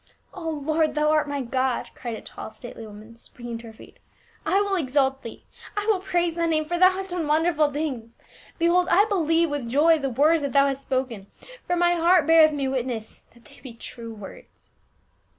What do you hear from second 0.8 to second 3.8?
thou art my God!" cried a tall stately woman, springing to her